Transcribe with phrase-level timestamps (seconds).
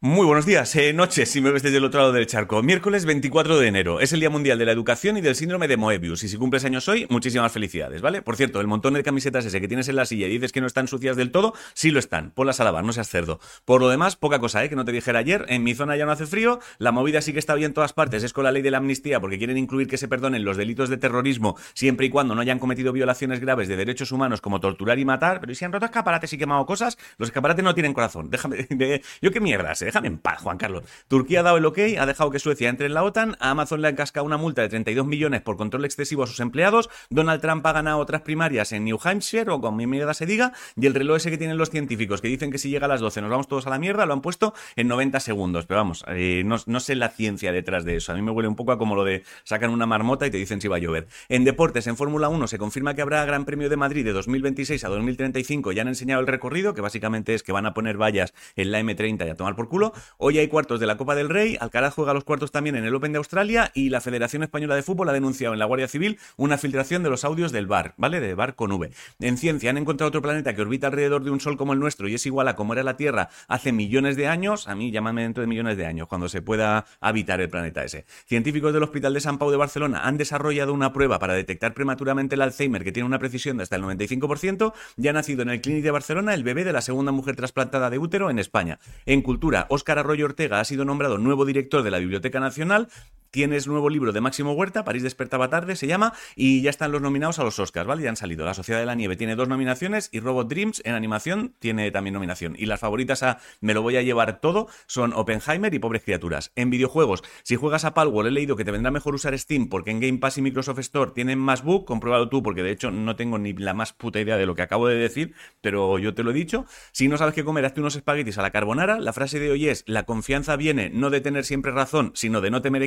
[0.00, 2.62] Muy buenos días, eh, noches, si me ves desde el otro lado del charco.
[2.62, 3.98] Miércoles 24 de enero.
[3.98, 6.22] Es el Día Mundial de la Educación y del Síndrome de Moebius.
[6.22, 8.22] Y si cumples años hoy, muchísimas felicidades, ¿vale?
[8.22, 10.60] Por cierto, el montón de camisetas ese que tienes en la silla y dices que
[10.60, 12.30] no están sucias del todo, sí lo están.
[12.30, 13.40] Ponlas a lavar, no seas cerdo.
[13.64, 14.68] Por lo demás, poca cosa, ¿eh?
[14.68, 15.46] Que no te dijera ayer.
[15.48, 16.60] En mi zona ya no hace frío.
[16.78, 18.22] La movida sí que está bien en todas partes.
[18.22, 20.90] Es con la ley de la amnistía porque quieren incluir que se perdonen los delitos
[20.90, 25.00] de terrorismo siempre y cuando no hayan cometido violaciones graves de derechos humanos como torturar
[25.00, 25.40] y matar.
[25.40, 28.30] Pero si han roto escaparates y quemado cosas, los escaparates no tienen corazón.
[28.30, 28.68] Déjame.
[29.20, 29.87] Yo qué mierdas, ¿eh?
[29.88, 30.84] Déjame en paz, Juan Carlos.
[31.08, 33.88] Turquía ha dado el ok, ha dejado que Suecia entre en la OTAN, Amazon le
[33.88, 37.64] han cascado una multa de 32 millones por control excesivo a sus empleados, Donald Trump
[37.64, 40.92] ha ganado otras primarias en New Hampshire, o con mi mierda se diga, y el
[40.92, 43.30] reloj ese que tienen los científicos, que dicen que si llega a las 12 nos
[43.30, 45.64] vamos todos a la mierda, lo han puesto en 90 segundos.
[45.64, 48.12] Pero vamos, eh, no, sé la ciencia detrás de eso.
[48.12, 50.36] A mí me huele un poco a como lo de sacan una marmota y te
[50.36, 51.08] dicen si va a llover.
[51.30, 54.84] En deportes, en Fórmula 1, se confirma que habrá Gran Premio de Madrid de 2026
[54.84, 55.72] a 2035.
[55.72, 58.80] Ya han enseñado el recorrido, que básicamente es que van a poner vallas en la
[58.82, 59.77] M30 y a tomar por culo.
[60.16, 62.94] Hoy hay cuartos de la Copa del Rey Alcaraz juega los cuartos también en el
[62.94, 66.18] Open de Australia y la Federación Española de Fútbol ha denunciado en la Guardia Civil
[66.36, 68.20] una filtración de los audios del bar, ¿vale?
[68.20, 68.90] De bar con V.
[69.20, 72.08] En ciencia han encontrado otro planeta que orbita alrededor de un sol como el nuestro
[72.08, 74.68] y es igual a como era la Tierra hace millones de años.
[74.68, 78.04] A mí llámame dentro de millones de años, cuando se pueda habitar el planeta ese.
[78.26, 82.34] Científicos del Hospital de San Pau de Barcelona han desarrollado una prueba para detectar prematuramente
[82.34, 85.60] el Alzheimer que tiene una precisión de hasta el 95% y ha nacido en el
[85.60, 88.78] Clínic de Barcelona el bebé de la segunda mujer trasplantada de útero en España.
[89.06, 92.88] En cultura, Óscar Arroyo Ortega ha sido nombrado nuevo director de la Biblioteca Nacional.
[93.30, 97.02] Tienes nuevo libro de Máximo Huerta, París despertaba tarde, se llama, y ya están los
[97.02, 98.02] nominados a los Oscars, ¿vale?
[98.02, 98.44] Ya han salido.
[98.44, 102.14] La Sociedad de la Nieve tiene dos nominaciones y Robot Dreams en animación tiene también
[102.14, 102.56] nominación.
[102.58, 106.52] Y las favoritas a Me lo voy a llevar todo son Oppenheimer y Pobres Criaturas.
[106.56, 109.90] En videojuegos, si juegas a Palworld, he leído que te vendrá mejor usar Steam porque
[109.90, 113.16] en Game Pass y Microsoft Store tienen más bug, comprobado tú, porque de hecho no
[113.16, 116.22] tengo ni la más puta idea de lo que acabo de decir, pero yo te
[116.22, 116.64] lo he dicho.
[116.92, 118.98] Si no sabes qué comer, hazte unos espaguetis a la carbonara.
[119.00, 122.50] La frase de hoy es: La confianza viene no de tener siempre razón, sino de
[122.50, 122.82] no temer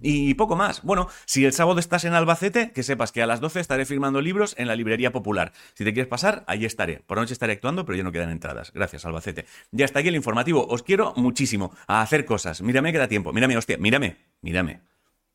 [0.00, 0.82] Y poco más.
[0.82, 4.20] Bueno, si el sábado estás en Albacete, que sepas que a las 12 estaré firmando
[4.20, 5.52] libros en la librería popular.
[5.74, 7.00] Si te quieres pasar, ahí estaré.
[7.06, 8.72] Por la noche estaré actuando, pero ya no quedan entradas.
[8.72, 9.46] Gracias, Albacete.
[9.70, 10.66] Ya está aquí el informativo.
[10.66, 12.62] Os quiero muchísimo a hacer cosas.
[12.62, 13.32] Mírame que da tiempo.
[13.32, 13.78] Mírame, hostia.
[13.78, 14.16] Mírame.
[14.42, 14.80] Mírame.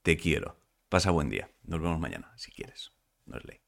[0.02, 0.58] Te quiero.
[0.90, 1.50] Pasa buen día.
[1.64, 2.92] Nos vemos mañana, si quieres.
[3.26, 3.63] No es ley.